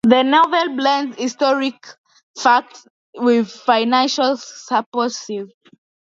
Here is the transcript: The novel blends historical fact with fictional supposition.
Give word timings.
The 0.03 0.23
novel 0.23 0.77
blends 0.77 1.17
historical 1.21 1.93
fact 2.35 2.87
with 3.19 3.51
fictional 3.51 4.35
supposition. 4.35 5.51